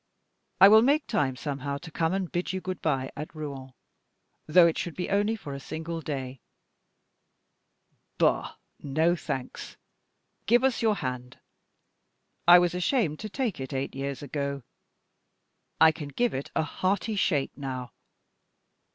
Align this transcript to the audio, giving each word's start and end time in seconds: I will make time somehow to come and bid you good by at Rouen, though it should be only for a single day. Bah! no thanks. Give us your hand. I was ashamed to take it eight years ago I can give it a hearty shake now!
I 0.59 0.67
will 0.67 0.81
make 0.81 1.05
time 1.05 1.35
somehow 1.35 1.77
to 1.77 1.91
come 1.91 2.11
and 2.11 2.31
bid 2.31 2.53
you 2.53 2.59
good 2.59 2.81
by 2.81 3.11
at 3.15 3.35
Rouen, 3.35 3.75
though 4.47 4.65
it 4.65 4.75
should 4.79 4.95
be 4.95 5.11
only 5.11 5.35
for 5.35 5.53
a 5.53 5.59
single 5.59 6.01
day. 6.01 6.41
Bah! 8.17 8.55
no 8.79 9.15
thanks. 9.15 9.77
Give 10.47 10.63
us 10.63 10.81
your 10.81 10.95
hand. 10.95 11.37
I 12.47 12.57
was 12.57 12.73
ashamed 12.73 13.19
to 13.19 13.29
take 13.29 13.59
it 13.59 13.73
eight 13.73 13.93
years 13.93 14.23
ago 14.23 14.63
I 15.79 15.91
can 15.91 16.07
give 16.09 16.33
it 16.33 16.49
a 16.55 16.63
hearty 16.63 17.15
shake 17.15 17.55
now! 17.55 17.91